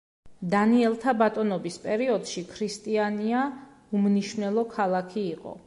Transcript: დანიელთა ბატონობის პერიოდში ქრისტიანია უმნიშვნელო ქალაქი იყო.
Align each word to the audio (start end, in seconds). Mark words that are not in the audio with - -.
დანიელთა 0.53 1.13
ბატონობის 1.19 1.77
პერიოდში 1.83 2.43
ქრისტიანია 2.55 3.45
უმნიშვნელო 4.01 4.65
ქალაქი 4.77 5.27
იყო. 5.37 5.59